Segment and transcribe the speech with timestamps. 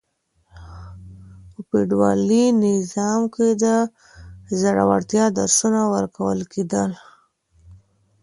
[1.51, 3.65] په فيوډالي نظام کي د
[4.59, 6.91] زړورتيا درسونه ورکول کېدل.